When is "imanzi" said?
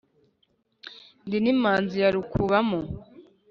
1.53-1.95